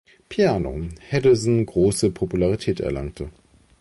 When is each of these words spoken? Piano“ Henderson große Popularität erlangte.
Piano“ 0.29 0.87
Henderson 1.11 1.63
große 1.63 2.09
Popularität 2.09 2.79
erlangte. 2.79 3.29